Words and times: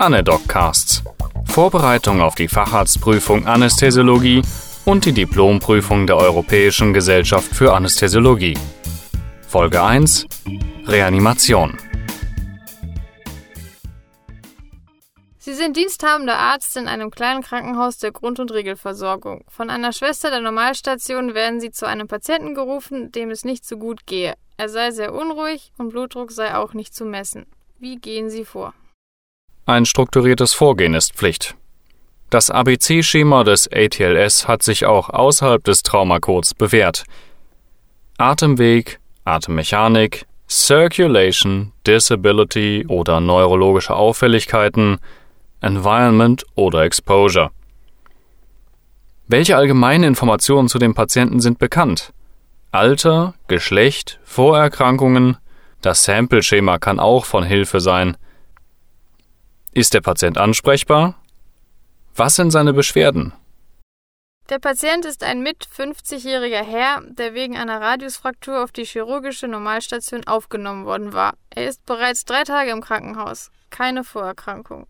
Anedoccasts. 0.00 1.02
Vorbereitung 1.44 2.20
auf 2.20 2.36
die 2.36 2.46
Facharztprüfung 2.46 3.48
Anästhesiologie 3.48 4.42
und 4.84 5.04
die 5.04 5.12
Diplomprüfung 5.12 6.06
der 6.06 6.16
Europäischen 6.18 6.94
Gesellschaft 6.94 7.52
für 7.52 7.74
Anästhesiologie. 7.74 8.56
Folge 9.48 9.82
1 9.82 10.26
Reanimation. 10.86 11.76
Sie 15.38 15.54
sind 15.54 15.76
diensthabender 15.76 16.38
Arzt 16.38 16.76
in 16.76 16.86
einem 16.86 17.10
kleinen 17.10 17.42
Krankenhaus 17.42 17.98
der 17.98 18.12
Grund- 18.12 18.38
und 18.38 18.52
Regelversorgung. 18.52 19.44
Von 19.48 19.68
einer 19.68 19.92
Schwester 19.92 20.30
der 20.30 20.40
Normalstation 20.40 21.34
werden 21.34 21.58
Sie 21.58 21.72
zu 21.72 21.86
einem 21.86 22.06
Patienten 22.06 22.54
gerufen, 22.54 23.10
dem 23.10 23.30
es 23.30 23.44
nicht 23.44 23.66
so 23.66 23.76
gut 23.76 24.06
gehe. 24.06 24.34
Er 24.58 24.68
sei 24.68 24.92
sehr 24.92 25.12
unruhig 25.12 25.72
und 25.76 25.88
Blutdruck 25.88 26.30
sei 26.30 26.54
auch 26.54 26.72
nicht 26.72 26.94
zu 26.94 27.04
messen. 27.04 27.46
Wie 27.80 27.96
gehen 27.96 28.30
Sie 28.30 28.44
vor? 28.44 28.74
Ein 29.68 29.84
strukturiertes 29.84 30.54
Vorgehen 30.54 30.94
ist 30.94 31.12
Pflicht. 31.12 31.54
Das 32.30 32.48
ABC-Schema 32.48 33.44
des 33.44 33.68
ATLS 33.70 34.48
hat 34.48 34.62
sich 34.62 34.86
auch 34.86 35.10
außerhalb 35.10 35.62
des 35.62 35.82
Traumacodes 35.82 36.54
bewährt. 36.54 37.04
Atemweg, 38.16 38.98
Atemmechanik, 39.26 40.24
Circulation, 40.48 41.72
Disability 41.86 42.86
oder 42.88 43.20
neurologische 43.20 43.94
Auffälligkeiten, 43.94 45.00
Environment 45.60 46.46
oder 46.54 46.84
Exposure. 46.84 47.50
Welche 49.26 49.54
allgemeinen 49.54 50.04
Informationen 50.04 50.68
zu 50.68 50.78
dem 50.78 50.94
Patienten 50.94 51.40
sind 51.40 51.58
bekannt? 51.58 52.14
Alter, 52.72 53.34
Geschlecht, 53.48 54.18
Vorerkrankungen, 54.24 55.36
das 55.82 56.04
Sample-Schema 56.04 56.78
kann 56.78 56.98
auch 56.98 57.26
von 57.26 57.44
Hilfe 57.44 57.80
sein. 57.80 58.16
Ist 59.72 59.94
der 59.94 60.00
Patient 60.00 60.38
ansprechbar? 60.38 61.14
Was 62.16 62.36
sind 62.36 62.50
seine 62.50 62.72
Beschwerden? 62.72 63.32
Der 64.48 64.58
Patient 64.58 65.04
ist 65.04 65.22
ein 65.22 65.42
mit 65.42 65.66
50-jähriger 65.66 66.62
Herr, 66.62 67.02
der 67.02 67.34
wegen 67.34 67.56
einer 67.56 67.82
Radiusfraktur 67.82 68.64
auf 68.64 68.72
die 68.72 68.86
chirurgische 68.86 69.46
Normalstation 69.46 70.26
aufgenommen 70.26 70.86
worden 70.86 71.12
war. 71.12 71.34
Er 71.50 71.68
ist 71.68 71.84
bereits 71.84 72.24
drei 72.24 72.44
Tage 72.44 72.70
im 72.70 72.80
Krankenhaus. 72.80 73.50
Keine 73.68 74.04
Vorerkrankung. 74.04 74.86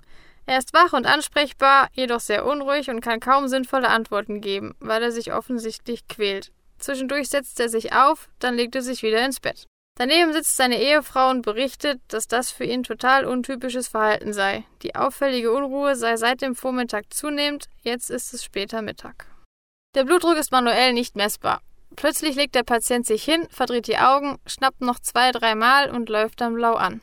Er 0.46 0.58
ist 0.58 0.72
wach 0.72 0.92
und 0.92 1.06
ansprechbar, 1.06 1.88
jedoch 1.92 2.20
sehr 2.20 2.46
unruhig 2.46 2.88
und 2.88 3.00
kann 3.00 3.18
kaum 3.18 3.48
sinnvolle 3.48 3.88
Antworten 3.88 4.40
geben, 4.40 4.76
weil 4.78 5.02
er 5.02 5.10
sich 5.10 5.32
offensichtlich 5.32 6.06
quält. 6.06 6.52
Zwischendurch 6.78 7.28
setzt 7.28 7.58
er 7.58 7.68
sich 7.68 7.92
auf, 7.92 8.28
dann 8.38 8.54
legt 8.54 8.76
er 8.76 8.82
sich 8.82 9.02
wieder 9.02 9.24
ins 9.24 9.40
Bett. 9.40 9.66
Daneben 9.98 10.32
sitzt 10.32 10.56
seine 10.56 10.80
Ehefrau 10.80 11.28
und 11.28 11.42
berichtet, 11.42 12.00
dass 12.06 12.28
das 12.28 12.52
für 12.52 12.62
ihn 12.62 12.84
total 12.84 13.24
untypisches 13.24 13.88
Verhalten 13.88 14.32
sei. 14.32 14.62
Die 14.82 14.94
auffällige 14.94 15.50
Unruhe 15.50 15.96
sei 15.96 16.16
seit 16.16 16.40
dem 16.40 16.54
Vormittag 16.54 17.12
zunehmend, 17.12 17.64
jetzt 17.82 18.08
ist 18.08 18.32
es 18.32 18.44
später 18.44 18.80
Mittag. 18.80 19.26
Der 19.96 20.04
Blutdruck 20.04 20.36
ist 20.36 20.52
manuell 20.52 20.92
nicht 20.92 21.16
messbar. 21.16 21.62
Plötzlich 21.96 22.36
legt 22.36 22.54
der 22.54 22.62
Patient 22.62 23.06
sich 23.06 23.24
hin, 23.24 23.48
verdreht 23.50 23.88
die 23.88 23.98
Augen, 23.98 24.38
schnappt 24.46 24.82
noch 24.82 25.00
zwei, 25.00 25.32
dreimal 25.32 25.90
und 25.90 26.08
läuft 26.08 26.40
dann 26.40 26.54
blau 26.54 26.74
an. 26.74 27.00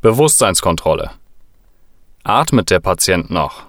Bewusstseinskontrolle. 0.00 1.10
Atmet 2.24 2.70
der 2.70 2.80
Patient 2.80 3.30
noch? 3.30 3.66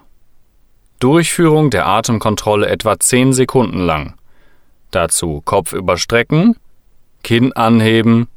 Durchführung 1.02 1.70
der 1.70 1.86
Atemkontrolle 1.86 2.70
etwa 2.70 2.98
10 2.98 3.34
Sekunden 3.34 3.80
lang. 3.80 4.14
Dazu 4.92 5.42
Kopf 5.44 5.74
überstrecken, 5.74 6.56
Kinn 7.24 7.54
anheben 7.54 8.28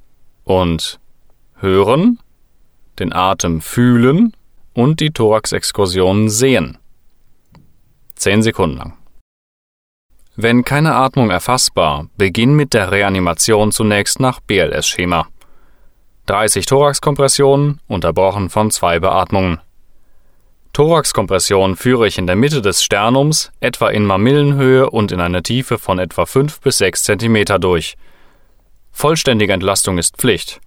und 0.44 1.00
hören, 1.56 2.18
den 2.98 3.12
Atem 3.12 3.60
fühlen 3.60 4.34
und 4.74 5.00
die 5.00 5.10
Thoraxexkursion 5.10 6.28
sehen. 6.28 6.78
Zehn 8.14 8.42
Sekunden 8.42 8.76
lang. 8.76 8.92
Wenn 10.36 10.64
keine 10.64 10.94
Atmung 10.94 11.30
erfassbar, 11.30 12.08
beginn 12.16 12.54
mit 12.54 12.74
der 12.74 12.90
Reanimation 12.90 13.72
zunächst 13.72 14.20
nach 14.20 14.40
BLS-Schema. 14.40 15.28
30 16.26 16.66
Thoraxkompressionen, 16.66 17.80
unterbrochen 17.86 18.50
von 18.50 18.70
zwei 18.70 18.98
Beatmungen. 18.98 19.60
Thoraxkompression 20.72 21.76
führe 21.76 22.08
ich 22.08 22.18
in 22.18 22.26
der 22.26 22.34
Mitte 22.34 22.62
des 22.62 22.82
Sternums, 22.82 23.52
etwa 23.60 23.90
in 23.90 24.04
Mamillenhöhe 24.04 24.90
und 24.90 25.12
in 25.12 25.20
einer 25.20 25.42
Tiefe 25.42 25.78
von 25.78 26.00
etwa 26.00 26.26
5 26.26 26.60
bis 26.60 26.78
6 26.78 27.04
cm 27.04 27.60
durch– 27.60 27.96
Vollständige 28.96 29.52
Entlastung 29.52 29.98
ist 29.98 30.16
Pflicht. 30.16 30.60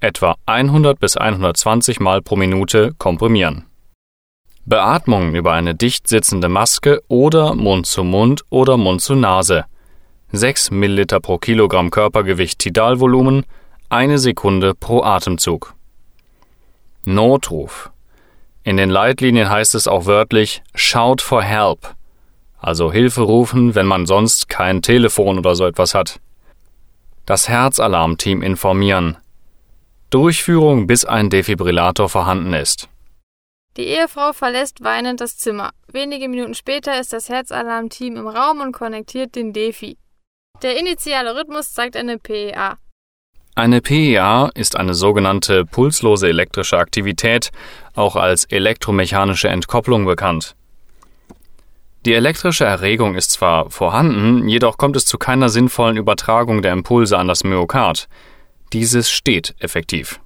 Etwa 0.00 0.36
100 0.46 0.98
bis 0.98 1.18
120 1.18 2.00
Mal 2.00 2.22
pro 2.22 2.34
Minute 2.34 2.94
komprimieren. 2.98 3.66
Beatmung 4.64 5.34
über 5.34 5.52
eine 5.52 5.74
dicht 5.74 6.08
sitzende 6.08 6.48
Maske 6.48 7.02
oder 7.08 7.54
Mund 7.54 7.86
zu 7.86 8.04
Mund 8.04 8.42
oder 8.48 8.78
Mund 8.78 9.02
zu 9.02 9.14
Nase. 9.14 9.66
6 10.32 10.70
ml 10.70 11.06
pro 11.20 11.36
Kilogramm 11.36 11.90
Körpergewicht 11.90 12.58
Tidalvolumen, 12.58 13.44
eine 13.90 14.18
Sekunde 14.18 14.74
pro 14.74 15.02
Atemzug. 15.02 15.74
Notruf. 17.04 17.90
In 18.64 18.78
den 18.78 18.90
Leitlinien 18.90 19.50
heißt 19.50 19.74
es 19.74 19.86
auch 19.86 20.06
wörtlich 20.06 20.62
Shout 20.74 21.18
for 21.20 21.42
help, 21.42 21.94
also 22.58 22.90
Hilfe 22.90 23.20
rufen, 23.20 23.74
wenn 23.74 23.86
man 23.86 24.06
sonst 24.06 24.48
kein 24.48 24.80
Telefon 24.80 25.38
oder 25.38 25.54
so 25.54 25.66
etwas 25.66 25.94
hat 25.94 26.18
das 27.28 27.46
Herzalarmteam 27.46 28.40
informieren. 28.40 29.18
Durchführung, 30.08 30.86
bis 30.86 31.04
ein 31.04 31.28
Defibrillator 31.28 32.08
vorhanden 32.08 32.54
ist. 32.54 32.88
Die 33.76 33.84
Ehefrau 33.84 34.32
verlässt 34.32 34.82
weinend 34.82 35.20
das 35.20 35.36
Zimmer. 35.36 35.72
Wenige 35.92 36.26
Minuten 36.28 36.54
später 36.54 36.98
ist 36.98 37.12
das 37.12 37.28
Herzalarmteam 37.28 38.16
im 38.16 38.28
Raum 38.28 38.62
und 38.62 38.72
konnektiert 38.72 39.36
den 39.36 39.52
Defi. 39.52 39.98
Der 40.62 40.80
initiale 40.80 41.36
Rhythmus 41.36 41.74
zeigt 41.74 41.96
eine 41.96 42.18
PEA. 42.18 42.78
Eine 43.54 43.82
PEA 43.82 44.50
ist 44.54 44.76
eine 44.76 44.94
sogenannte 44.94 45.66
pulslose 45.66 46.28
elektrische 46.28 46.78
Aktivität, 46.78 47.50
auch 47.94 48.16
als 48.16 48.46
elektromechanische 48.46 49.48
Entkopplung 49.48 50.06
bekannt. 50.06 50.56
Die 52.06 52.14
elektrische 52.14 52.64
Erregung 52.64 53.16
ist 53.16 53.32
zwar 53.32 53.70
vorhanden, 53.70 54.48
jedoch 54.48 54.78
kommt 54.78 54.96
es 54.96 55.04
zu 55.04 55.18
keiner 55.18 55.48
sinnvollen 55.48 55.96
Übertragung 55.96 56.62
der 56.62 56.72
Impulse 56.72 57.18
an 57.18 57.26
das 57.28 57.42
Myokard. 57.42 58.08
Dieses 58.72 59.10
steht 59.10 59.54
effektiv. 59.58 60.20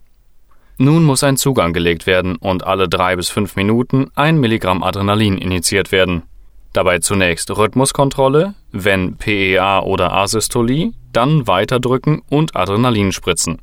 Nun 0.78 1.04
muss 1.04 1.22
ein 1.22 1.36
Zug 1.36 1.60
angelegt 1.60 2.06
werden 2.06 2.36
und 2.36 2.64
alle 2.64 2.88
drei 2.88 3.16
bis 3.16 3.28
fünf 3.28 3.56
Minuten 3.56 4.10
ein 4.14 4.38
Milligramm 4.38 4.82
Adrenalin 4.82 5.38
initiiert 5.38 5.92
werden. 5.92 6.24
Dabei 6.72 6.98
zunächst 6.98 7.50
Rhythmuskontrolle, 7.50 8.54
wenn 8.70 9.16
PEA 9.16 9.80
oder 9.80 10.12
Asystolie, 10.12 10.92
dann 11.12 11.46
weiterdrücken 11.46 12.22
und 12.30 12.56
Adrenalin 12.56 13.12
spritzen. 13.12 13.60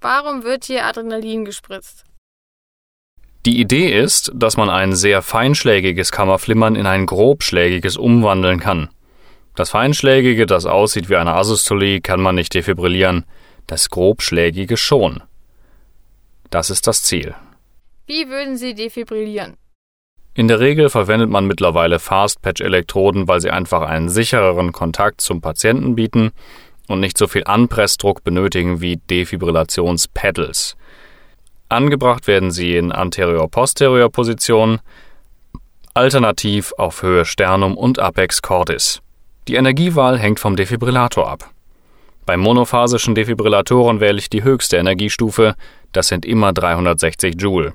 Warum 0.00 0.42
wird 0.42 0.64
hier 0.64 0.84
Adrenalin 0.84 1.44
gespritzt? 1.44 2.04
Die 3.44 3.60
Idee 3.60 3.90
ist, 3.90 4.30
dass 4.34 4.56
man 4.56 4.70
ein 4.70 4.94
sehr 4.94 5.20
feinschlägiges 5.20 6.12
Kammerflimmern 6.12 6.76
in 6.76 6.86
ein 6.86 7.06
grobschlägiges 7.06 7.96
umwandeln 7.96 8.60
kann. 8.60 8.88
Das 9.56 9.70
Feinschlägige, 9.70 10.46
das 10.46 10.64
aussieht 10.64 11.10
wie 11.10 11.16
eine 11.16 11.34
Asystolie, 11.34 12.00
kann 12.00 12.20
man 12.20 12.36
nicht 12.36 12.54
defibrillieren, 12.54 13.24
das 13.66 13.90
grobschlägige 13.90 14.76
schon. 14.76 15.22
Das 16.50 16.70
ist 16.70 16.86
das 16.86 17.02
Ziel. 17.02 17.34
Wie 18.06 18.28
würden 18.28 18.56
Sie 18.56 18.74
defibrillieren? 18.74 19.56
In 20.34 20.48
der 20.48 20.60
Regel 20.60 20.88
verwendet 20.88 21.28
man 21.28 21.46
mittlerweile 21.46 21.98
Fastpatch-Elektroden, 21.98 23.28
weil 23.28 23.40
sie 23.40 23.50
einfach 23.50 23.82
einen 23.82 24.08
sichereren 24.08 24.72
Kontakt 24.72 25.20
zum 25.20 25.40
Patienten 25.40 25.94
bieten 25.94 26.30
und 26.88 27.00
nicht 27.00 27.18
so 27.18 27.26
viel 27.26 27.44
Anpressdruck 27.44 28.24
benötigen 28.24 28.80
wie 28.80 28.96
Defibrillations-Pedals. 28.96 30.76
Angebracht 31.72 32.26
werden 32.26 32.50
sie 32.50 32.76
in 32.76 32.92
Anterior-Posterior-Position, 32.92 34.80
alternativ 35.94 36.74
auf 36.76 37.02
Höhe 37.02 37.24
Sternum 37.24 37.78
und 37.78 37.98
Apex 37.98 38.42
Cordis. 38.42 39.00
Die 39.48 39.54
Energiewahl 39.54 40.18
hängt 40.18 40.38
vom 40.38 40.54
Defibrillator 40.54 41.26
ab. 41.26 41.50
Bei 42.26 42.36
monophasischen 42.36 43.14
Defibrillatoren 43.14 44.00
wähle 44.00 44.18
ich 44.18 44.28
die 44.28 44.44
höchste 44.44 44.76
Energiestufe, 44.76 45.54
das 45.92 46.08
sind 46.08 46.26
immer 46.26 46.52
360 46.52 47.40
Joule. 47.40 47.72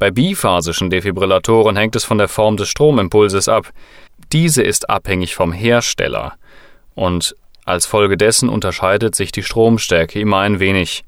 Bei 0.00 0.10
biphasischen 0.10 0.90
Defibrillatoren 0.90 1.76
hängt 1.76 1.94
es 1.94 2.04
von 2.04 2.18
der 2.18 2.28
Form 2.28 2.56
des 2.56 2.68
Stromimpulses 2.68 3.48
ab. 3.48 3.70
Diese 4.32 4.64
ist 4.64 4.90
abhängig 4.90 5.36
vom 5.36 5.52
Hersteller 5.52 6.34
und 6.96 7.36
als 7.64 7.86
Folge 7.86 8.16
dessen 8.16 8.48
unterscheidet 8.48 9.14
sich 9.14 9.30
die 9.30 9.44
Stromstärke 9.44 10.18
immer 10.18 10.38
ein 10.38 10.58
wenig. 10.58 11.04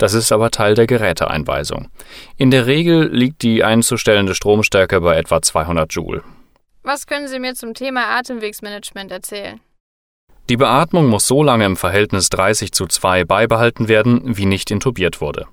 Das 0.00 0.14
ist 0.14 0.32
aber 0.32 0.50
Teil 0.50 0.74
der 0.74 0.86
Geräteeinweisung. 0.86 1.90
In 2.38 2.50
der 2.50 2.64
Regel 2.64 3.14
liegt 3.14 3.42
die 3.42 3.62
einzustellende 3.62 4.34
Stromstärke 4.34 4.98
bei 5.02 5.18
etwa 5.18 5.42
200 5.42 5.92
Joule. 5.92 6.22
Was 6.82 7.06
können 7.06 7.28
Sie 7.28 7.38
mir 7.38 7.54
zum 7.54 7.74
Thema 7.74 8.06
Atemwegsmanagement 8.16 9.12
erzählen? 9.12 9.60
Die 10.48 10.56
Beatmung 10.56 11.06
muss 11.06 11.26
so 11.26 11.42
lange 11.42 11.66
im 11.66 11.76
Verhältnis 11.76 12.30
30 12.30 12.72
zu 12.72 12.86
2 12.86 13.24
beibehalten 13.24 13.88
werden, 13.88 14.38
wie 14.38 14.46
nicht 14.46 14.70
intubiert 14.70 15.20
wurde. 15.20 15.48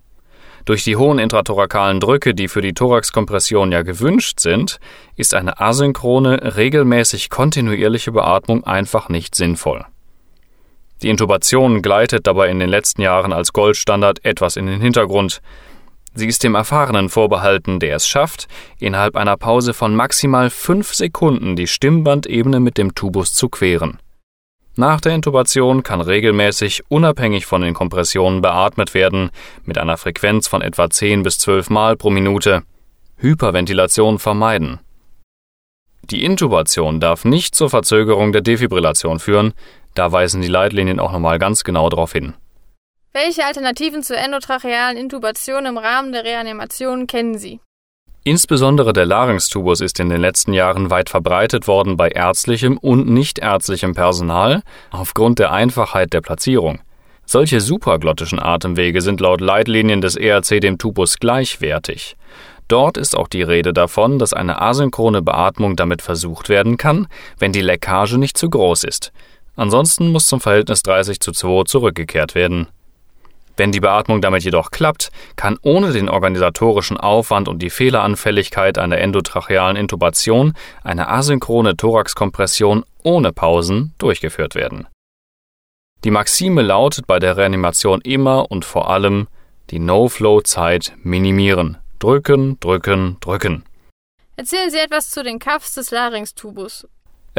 Durch 0.63 0.85
die 0.85 0.95
hohen 0.95 1.19
intrathorakalen 1.19 1.99
Drücke, 1.99 2.33
die 2.33 2.47
für 2.47 2.61
die 2.61 2.73
Thoraxkompression 2.73 3.73
ja 3.73 3.81
gewünscht 3.81 4.39
sind, 4.39 4.79
ist 5.17 5.33
eine 5.33 5.59
asynchrone, 5.59 6.55
regelmäßig 6.55 7.29
kontinuierliche 7.29 8.13
Beatmung 8.13 8.63
einfach 8.63 9.09
nicht 9.09 9.35
sinnvoll. 9.35 9.85
Die 11.01 11.09
Intubation 11.09 11.81
gleitet 11.81 12.25
dabei 12.25 12.49
in 12.49 12.59
den 12.59 12.69
letzten 12.69 13.03
Jahren 13.03 13.31
als 13.31 13.53
Goldstandard 13.53 14.25
etwas 14.25 14.55
in 14.55 14.65
den 14.65 14.81
Hintergrund. 14.81 15.41
Sie 16.15 16.27
ist 16.27 16.43
dem 16.43 16.55
Erfahrenen 16.55 17.09
vorbehalten, 17.09 17.79
der 17.79 17.95
es 17.95 18.07
schafft, 18.07 18.47
innerhalb 18.79 19.15
einer 19.15 19.37
Pause 19.37 19.75
von 19.75 19.95
maximal 19.95 20.49
fünf 20.49 20.95
Sekunden 20.95 21.55
die 21.55 21.67
Stimmbandebene 21.67 22.59
mit 22.59 22.79
dem 22.79 22.95
Tubus 22.95 23.33
zu 23.33 23.49
queren. 23.49 23.99
Nach 24.75 24.99
der 24.99 25.13
Intubation 25.13 25.83
kann 25.83 26.01
regelmäßig, 26.01 26.83
unabhängig 26.87 27.45
von 27.45 27.61
den 27.61 27.75
Kompressionen, 27.75 28.41
beatmet 28.41 28.93
werden, 28.93 29.29
mit 29.65 29.77
einer 29.77 29.97
Frequenz 29.97 30.47
von 30.47 30.61
etwa 30.61 30.89
10 30.89 31.21
bis 31.23 31.37
12 31.39 31.69
Mal 31.69 31.95
pro 31.95 32.09
Minute. 32.09 32.63
Hyperventilation 33.17 34.19
vermeiden. 34.19 34.79
Die 36.03 36.23
Intubation 36.23 36.99
darf 36.99 37.25
nicht 37.25 37.53
zur 37.53 37.69
Verzögerung 37.69 38.31
der 38.31 38.41
Defibrillation 38.41 39.19
führen, 39.19 39.53
da 39.97 40.11
weisen 40.11 40.41
die 40.41 40.47
Leitlinien 40.47 40.99
auch 40.99 41.11
nochmal 41.11 41.39
ganz 41.39 41.63
genau 41.63 41.89
darauf 41.89 42.13
hin. 42.13 42.33
Welche 43.13 43.45
Alternativen 43.45 44.03
zur 44.03 44.17
endotrachealen 44.17 44.97
Intubation 44.97 45.65
im 45.65 45.77
Rahmen 45.77 46.11
der 46.11 46.23
Reanimation 46.23 47.07
kennen 47.07 47.37
Sie? 47.37 47.59
Insbesondere 48.23 48.91
der 48.91 49.05
Larynxtubus 49.05 49.79
ist 49.79 49.99
in 49.99 50.09
den 50.09 50.19
letzten 50.19 50.51
Jahren 50.53 50.89
weit 50.89 51.09
verbreitet 51.09 51.67
worden 51.67 51.95
bei 51.95 52.09
ärztlichem 52.09 52.77
und 52.77 53.07
nichtärztlichem 53.07 53.93
Personal 53.93 54.63
aufgrund 54.91 55.39
der 55.39 55.51
Einfachheit 55.53 56.11
der 56.11 56.21
Platzierung. 56.21 56.79
Solche 57.25 57.61
supraglottischen 57.61 58.39
Atemwege 58.39 59.01
sind 59.01 59.21
laut 59.21 59.41
Leitlinien 59.41 60.01
des 60.01 60.15
ERC 60.15 60.61
dem 60.61 60.77
Tubus 60.77 61.19
gleichwertig. 61.19 62.17
Dort 62.67 62.97
ist 62.97 63.15
auch 63.15 63.29
die 63.29 63.43
Rede 63.43 63.71
davon, 63.71 64.19
dass 64.19 64.33
eine 64.33 64.61
asynchrone 64.61 65.21
Beatmung 65.21 65.77
damit 65.77 66.01
versucht 66.01 66.49
werden 66.49 66.77
kann, 66.77 67.07
wenn 67.39 67.53
die 67.53 67.61
Leckage 67.61 68.17
nicht 68.17 68.37
zu 68.37 68.49
groß 68.49 68.83
ist. 68.83 69.13
Ansonsten 69.57 70.11
muss 70.11 70.27
zum 70.27 70.39
Verhältnis 70.39 70.83
30 70.83 71.19
zu 71.19 71.33
2 71.33 71.63
zurückgekehrt 71.65 72.35
werden. 72.35 72.67
Wenn 73.57 73.71
die 73.71 73.79
Beatmung 73.79 74.21
damit 74.21 74.43
jedoch 74.43 74.69
klappt, 74.69 75.09
kann 75.35 75.57
ohne 75.63 75.91
den 75.91 76.09
organisatorischen 76.09 76.97
Aufwand 76.97 77.47
und 77.47 77.59
die 77.59 77.71
Fehleranfälligkeit 77.71 78.77
einer 78.77 78.99
endotrachealen 78.99 79.75
Intubation 79.75 80.53
eine 80.83 81.09
asynchrone 81.09 81.75
Thoraxkompression 81.75 82.85
ohne 83.03 83.33
Pausen 83.33 83.93
durchgeführt 83.97 84.53
werden. 84.53 84.87
Die 86.03 86.11
Maxime 86.11 86.61
lautet 86.61 87.07
bei 87.07 87.17
der 87.17 87.35
Reanimation 87.35 88.01
immer 88.01 88.51
und 88.51 88.63
vor 88.63 88.91
allem 88.91 89.27
die 89.71 89.79
No-Flow-Zeit 89.79 90.93
minimieren. 91.01 91.77
Drücken, 91.97 92.59
drücken, 92.59 93.17
drücken. 93.21 93.63
Erzählen 94.35 94.69
Sie 94.69 94.77
etwas 94.77 95.09
zu 95.09 95.23
den 95.23 95.39
Cuffs 95.39 95.73
des 95.73 95.89
Larynxtubus. 95.89 96.87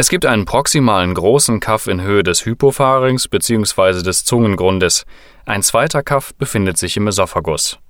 Es 0.00 0.08
gibt 0.08 0.26
einen 0.26 0.44
proximalen 0.44 1.12
großen 1.12 1.58
Kaff 1.58 1.88
in 1.88 2.00
Höhe 2.00 2.22
des 2.22 2.46
Hypopharynx 2.46 3.26
bzw. 3.26 4.04
des 4.04 4.24
Zungengrundes. 4.24 5.04
Ein 5.44 5.64
zweiter 5.64 6.04
Kaff 6.04 6.32
befindet 6.36 6.78
sich 6.78 6.96
im 6.96 7.08
Esophagus. 7.08 7.80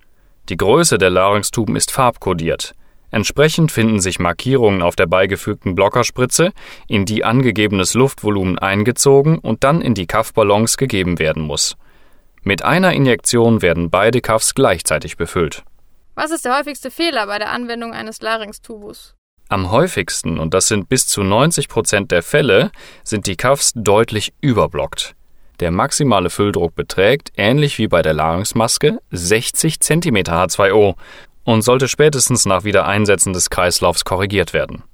Die 0.48 0.56
Größe 0.56 0.96
der 0.96 1.10
Larynxtuben 1.10 1.76
ist 1.76 1.90
farbkodiert. 1.90 2.72
Entsprechend 3.10 3.72
finden 3.72 4.00
sich 4.00 4.20
Markierungen 4.20 4.80
auf 4.80 4.96
der 4.96 5.04
beigefügten 5.04 5.74
Blockerspritze, 5.74 6.52
in 6.86 7.04
die 7.04 7.26
angegebenes 7.26 7.92
Luftvolumen 7.92 8.58
eingezogen 8.58 9.38
und 9.38 9.62
dann 9.62 9.82
in 9.82 9.92
die 9.92 10.06
Kaffballons 10.06 10.78
gegeben 10.78 11.18
werden 11.18 11.42
muss. 11.42 11.76
Mit 12.42 12.64
einer 12.64 12.94
Injektion 12.94 13.60
werden 13.60 13.90
beide 13.90 14.22
Kaffs 14.22 14.54
gleichzeitig 14.54 15.18
befüllt. 15.18 15.62
Was 16.14 16.30
ist 16.30 16.46
der 16.46 16.56
häufigste 16.56 16.90
Fehler 16.90 17.26
bei 17.26 17.38
der 17.38 17.50
Anwendung 17.50 17.92
eines 17.92 18.22
Larynxtubus? 18.22 19.17
Am 19.50 19.70
häufigsten, 19.70 20.38
und 20.38 20.52
das 20.52 20.68
sind 20.68 20.90
bis 20.90 21.06
zu 21.06 21.22
90 21.22 21.68
Prozent 21.68 22.10
der 22.10 22.22
Fälle, 22.22 22.70
sind 23.02 23.26
die 23.26 23.36
Cuffs 23.36 23.72
deutlich 23.74 24.34
überblockt. 24.42 25.14
Der 25.60 25.70
maximale 25.70 26.28
Fülldruck 26.28 26.74
beträgt, 26.74 27.32
ähnlich 27.36 27.78
wie 27.78 27.88
bei 27.88 28.02
der 28.02 28.12
Larynxmaske, 28.12 29.00
60 29.10 29.80
cm 29.80 30.16
H2O 30.16 30.96
und 31.44 31.62
sollte 31.62 31.88
spätestens 31.88 32.44
nach 32.44 32.64
Wiedereinsetzen 32.64 33.32
des 33.32 33.48
Kreislaufs 33.48 34.04
korrigiert 34.04 34.52
werden. 34.52 34.84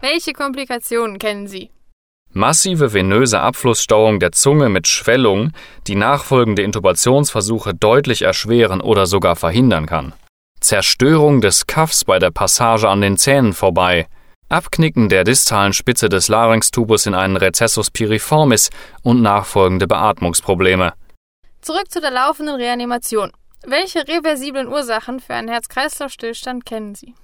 Welche 0.00 0.32
Komplikationen 0.32 1.18
kennen 1.18 1.46
Sie? 1.46 1.70
Massive 2.32 2.92
venöse 2.92 3.40
Abflussstauung 3.40 4.18
der 4.18 4.32
Zunge 4.32 4.70
mit 4.70 4.88
Schwellung, 4.88 5.52
die 5.86 5.94
nachfolgende 5.94 6.62
Intubationsversuche 6.62 7.74
deutlich 7.74 8.22
erschweren 8.22 8.80
oder 8.80 9.06
sogar 9.06 9.36
verhindern 9.36 9.86
kann. 9.86 10.14
Zerstörung 10.62 11.40
des 11.40 11.66
Kaffs 11.66 12.04
bei 12.04 12.18
der 12.18 12.30
Passage 12.30 12.88
an 12.88 13.00
den 13.00 13.16
Zähnen 13.18 13.52
vorbei, 13.52 14.06
Abknicken 14.48 15.08
der 15.08 15.24
distalen 15.24 15.72
Spitze 15.72 16.08
des 16.08 16.28
Larynxtubus 16.28 17.06
in 17.06 17.14
einen 17.14 17.36
Recessus 17.36 17.90
piriformis 17.90 18.70
und 19.02 19.22
nachfolgende 19.22 19.86
Beatmungsprobleme. 19.86 20.92
Zurück 21.62 21.90
zu 21.90 22.00
der 22.00 22.10
laufenden 22.10 22.56
Reanimation. 22.56 23.32
Welche 23.64 24.06
reversiblen 24.06 24.68
Ursachen 24.68 25.20
für 25.20 25.34
einen 25.34 25.48
Herz-Kreislauf-Stillstand 25.48 26.66
kennen 26.66 26.94
Sie? 26.94 27.14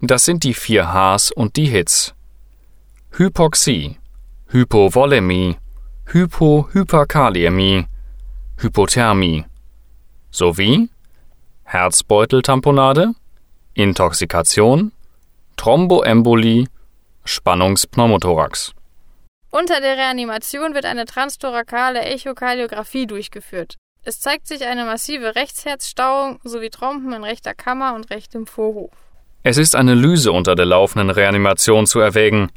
Das 0.00 0.24
sind 0.24 0.44
die 0.44 0.54
vier 0.54 0.92
Hs 0.92 1.32
und 1.32 1.56
die 1.56 1.66
Hits. 1.66 2.14
Hypoxie, 3.12 3.96
Hypovolemie, 4.48 5.56
Hypo-Hyperkaliämie, 6.06 7.86
Hypothermie 8.58 9.44
sowie 10.30 10.90
Herzbeuteltamponade, 11.70 13.12
Intoxikation, 13.74 14.90
Thromboembolie, 15.58 16.66
Spannungspneumothorax. 17.26 18.72
Unter 19.50 19.82
der 19.82 19.98
Reanimation 19.98 20.72
wird 20.72 20.86
eine 20.86 21.04
transtorakale 21.04 22.00
Echokardiographie 22.00 23.06
durchgeführt. 23.06 23.76
Es 24.02 24.18
zeigt 24.18 24.46
sich 24.46 24.64
eine 24.64 24.86
massive 24.86 25.34
Rechtsherzstauung 25.34 26.40
sowie 26.42 26.70
Trompen 26.70 27.12
in 27.12 27.22
rechter 27.22 27.52
Kammer 27.52 27.94
und 27.94 28.08
rechtem 28.08 28.46
Vorhof. 28.46 28.92
Es 29.42 29.58
ist 29.58 29.76
eine 29.76 29.94
Lyse 29.94 30.32
unter 30.32 30.54
der 30.54 30.64
laufenden 30.64 31.10
Reanimation 31.10 31.86
zu 31.86 32.00
erwägen. 32.00 32.48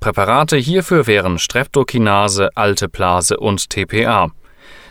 Präparate 0.00 0.58
hierfür 0.58 1.06
wären 1.06 1.38
Streptokinase, 1.38 2.50
Alteplase 2.54 3.38
und 3.38 3.70
TPA. 3.70 4.32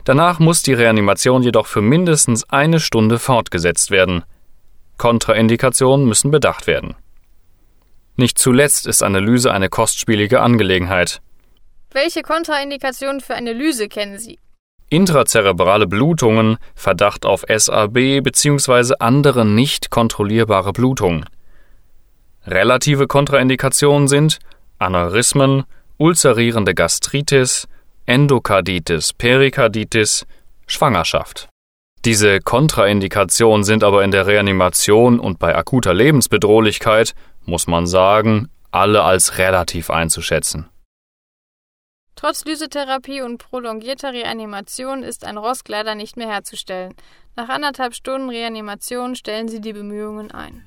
Danach 0.05 0.39
muss 0.39 0.61
die 0.61 0.73
Reanimation 0.73 1.43
jedoch 1.43 1.67
für 1.67 1.81
mindestens 1.81 2.49
eine 2.49 2.79
Stunde 2.79 3.19
fortgesetzt 3.19 3.89
werden. 3.91 4.23
Kontraindikationen 4.97 6.05
müssen 6.05 6.31
bedacht 6.31 6.67
werden. 6.67 6.95
Nicht 8.15 8.37
zuletzt 8.37 8.85
ist 8.85 9.01
Analyse 9.01 9.51
eine 9.51 9.69
kostspielige 9.69 10.41
Angelegenheit. 10.41 11.21
Welche 11.91 12.21
Kontraindikationen 12.21 13.21
für 13.21 13.33
eine 13.33 13.53
Lyse 13.53 13.87
kennen 13.87 14.19
Sie? 14.19 14.39
Intrazerebrale 14.89 15.87
Blutungen, 15.87 16.57
Verdacht 16.75 17.25
auf 17.25 17.45
SAB 17.47 18.21
bzw. 18.21 18.95
andere 18.99 19.45
nicht 19.45 19.89
kontrollierbare 19.89 20.73
Blutungen. 20.73 21.25
Relative 22.45 23.07
Kontraindikationen 23.07 24.07
sind 24.07 24.39
Aneurysmen, 24.77 25.63
ulcerierende 25.97 26.75
Gastritis, 26.75 27.67
Endokarditis, 28.05 29.13
Perikarditis, 29.13 30.25
Schwangerschaft. 30.67 31.47
Diese 32.03 32.41
Kontraindikationen 32.41 33.63
sind 33.63 33.83
aber 33.83 34.03
in 34.03 34.11
der 34.11 34.27
Reanimation 34.27 35.21
und 35.21 35.39
bei 35.39 35.55
akuter 35.55 35.93
Lebensbedrohlichkeit, 35.93 37.13
muss 37.45 37.65
man 37.65 37.87
sagen, 37.87 38.49
alle 38.71 39.03
als 39.03 39.37
relativ 39.37 39.89
einzuschätzen. 39.89 40.69
Trotz 42.15 42.43
Lysetherapie 42.43 43.21
und 43.21 43.37
prolongierter 43.37 44.11
Reanimation 44.11 45.03
ist 45.03 45.25
ein 45.25 45.37
Rosk 45.37 45.67
leider 45.69 45.95
nicht 45.95 46.17
mehr 46.17 46.27
herzustellen. 46.27 46.95
Nach 47.35 47.49
anderthalb 47.49 47.95
Stunden 47.95 48.29
Reanimation 48.29 49.15
stellen 49.15 49.47
sie 49.47 49.61
die 49.61 49.73
Bemühungen 49.73 50.31
ein. 50.31 50.63